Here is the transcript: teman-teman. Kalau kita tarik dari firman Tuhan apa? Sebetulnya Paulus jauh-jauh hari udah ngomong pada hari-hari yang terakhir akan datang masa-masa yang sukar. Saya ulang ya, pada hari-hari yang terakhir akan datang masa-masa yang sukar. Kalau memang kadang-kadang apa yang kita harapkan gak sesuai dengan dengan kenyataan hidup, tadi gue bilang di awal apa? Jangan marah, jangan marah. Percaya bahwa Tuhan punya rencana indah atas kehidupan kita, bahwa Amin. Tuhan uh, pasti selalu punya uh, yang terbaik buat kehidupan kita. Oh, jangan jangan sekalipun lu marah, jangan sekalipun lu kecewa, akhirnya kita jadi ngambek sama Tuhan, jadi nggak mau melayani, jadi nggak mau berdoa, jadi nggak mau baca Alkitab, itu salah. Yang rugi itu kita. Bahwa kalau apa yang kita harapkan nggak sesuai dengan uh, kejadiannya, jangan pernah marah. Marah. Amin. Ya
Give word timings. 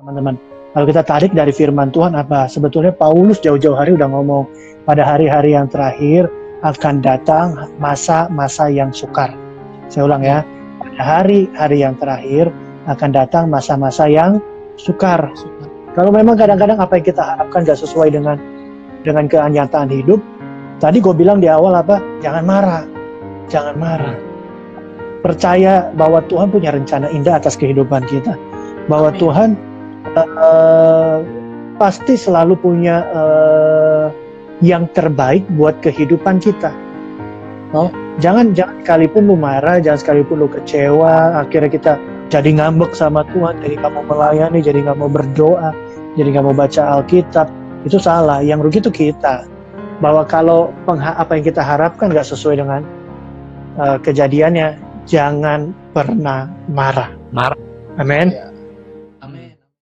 teman-teman. 0.00 0.32
Kalau 0.72 0.86
kita 0.88 1.02
tarik 1.04 1.36
dari 1.36 1.52
firman 1.52 1.92
Tuhan 1.92 2.16
apa? 2.16 2.48
Sebetulnya 2.48 2.88
Paulus 2.88 3.36
jauh-jauh 3.44 3.76
hari 3.76 3.92
udah 4.00 4.08
ngomong 4.08 4.48
pada 4.88 5.04
hari-hari 5.04 5.52
yang 5.52 5.68
terakhir 5.68 6.24
akan 6.64 7.04
datang 7.04 7.68
masa-masa 7.76 8.72
yang 8.72 8.88
sukar. 8.96 9.28
Saya 9.92 10.08
ulang 10.08 10.24
ya, 10.24 10.40
pada 10.80 11.00
hari-hari 11.04 11.84
yang 11.84 12.00
terakhir 12.00 12.48
akan 12.88 13.10
datang 13.12 13.52
masa-masa 13.52 14.08
yang 14.08 14.40
sukar. 14.80 15.28
Kalau 15.92 16.08
memang 16.08 16.38
kadang-kadang 16.40 16.80
apa 16.80 16.96
yang 16.96 17.04
kita 17.04 17.20
harapkan 17.20 17.68
gak 17.68 17.76
sesuai 17.76 18.14
dengan 18.16 18.40
dengan 19.04 19.28
kenyataan 19.28 19.92
hidup, 19.92 20.22
tadi 20.80 21.02
gue 21.02 21.12
bilang 21.12 21.44
di 21.44 21.50
awal 21.52 21.76
apa? 21.76 22.00
Jangan 22.24 22.44
marah, 22.48 22.84
jangan 23.52 23.76
marah. 23.76 24.16
Percaya 25.20 25.92
bahwa 25.92 26.24
Tuhan 26.24 26.48
punya 26.48 26.72
rencana 26.72 27.12
indah 27.12 27.36
atas 27.36 27.58
kehidupan 27.58 28.08
kita, 28.08 28.38
bahwa 28.88 29.12
Amin. 29.12 29.20
Tuhan 29.20 29.50
uh, 30.16 31.22
pasti 31.80 32.14
selalu 32.18 32.54
punya 32.58 33.06
uh, 33.14 34.06
yang 34.60 34.84
terbaik 34.92 35.44
buat 35.56 35.78
kehidupan 35.80 36.42
kita. 36.42 36.72
Oh, 37.70 37.88
jangan 38.18 38.52
jangan 38.52 38.82
sekalipun 38.82 39.30
lu 39.30 39.36
marah, 39.38 39.78
jangan 39.78 39.98
sekalipun 40.02 40.42
lu 40.42 40.48
kecewa, 40.50 41.38
akhirnya 41.38 41.70
kita 41.70 41.92
jadi 42.28 42.50
ngambek 42.58 42.92
sama 42.92 43.22
Tuhan, 43.30 43.62
jadi 43.62 43.78
nggak 43.78 43.92
mau 43.94 44.04
melayani, 44.04 44.58
jadi 44.58 44.78
nggak 44.82 44.98
mau 44.98 45.10
berdoa, 45.10 45.70
jadi 46.18 46.28
nggak 46.34 46.44
mau 46.50 46.54
baca 46.54 46.98
Alkitab, 46.98 47.46
itu 47.86 47.96
salah. 48.02 48.42
Yang 48.42 48.66
rugi 48.66 48.78
itu 48.82 48.92
kita. 48.92 49.46
Bahwa 50.00 50.24
kalau 50.24 50.72
apa 50.88 51.36
yang 51.36 51.44
kita 51.44 51.60
harapkan 51.60 52.10
nggak 52.10 52.26
sesuai 52.26 52.58
dengan 52.58 52.82
uh, 53.78 54.00
kejadiannya, 54.02 54.80
jangan 55.06 55.70
pernah 55.94 56.50
marah. 56.72 57.12
Marah. 57.30 57.60
Amin. 58.00 58.34
Ya 58.34 58.50